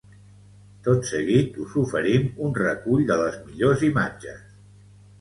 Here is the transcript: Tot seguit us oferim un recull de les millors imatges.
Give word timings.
Tot 0.87 1.05
seguit 1.09 1.59
us 1.65 1.77
oferim 1.83 2.27
un 2.49 2.57
recull 2.65 3.07
de 3.15 3.21
les 3.23 3.41
millors 3.47 3.89
imatges. 3.93 4.47